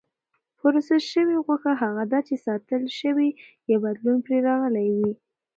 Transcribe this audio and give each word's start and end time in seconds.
پروسس 0.57 1.03
شوې 1.13 1.35
غوښه 1.45 1.73
هغه 1.81 2.03
ده 2.11 2.19
چې 2.27 2.35
ساتل 2.45 2.83
شوې 2.99 3.29
یا 3.69 3.77
بدلون 3.83 4.17
پرې 4.25 4.37
راغلی 4.49 4.87
وي. 4.97 5.11